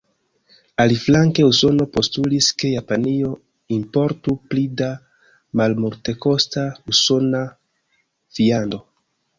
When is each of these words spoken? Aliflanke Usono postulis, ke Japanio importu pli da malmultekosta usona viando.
Aliflanke 0.83 1.45
Usono 1.47 1.85
postulis, 1.97 2.47
ke 2.63 2.71
Japanio 2.77 3.35
importu 3.77 4.35
pli 4.53 4.67
da 4.83 4.91
malmultekosta 5.63 6.69
usona 6.95 7.49
viando. 8.41 8.87